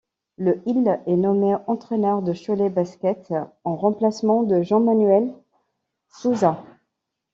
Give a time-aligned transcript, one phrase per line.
[0.37, 3.31] Le il est nommé entraîneur de Cholet Basket
[3.63, 5.31] en remplacement de Jean-Manuel
[6.09, 6.57] Sousa.